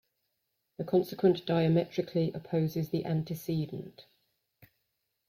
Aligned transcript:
The 0.79 0.83
consequent 0.83 1.45
diametrically 1.45 2.31
opposes 2.33 2.89
the 2.89 3.05
antecedent. 3.05 4.07